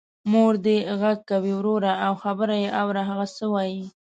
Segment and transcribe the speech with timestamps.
[0.31, 3.83] مور دی غږ کوې وروره او خبر یې اوره هغه څه وايي.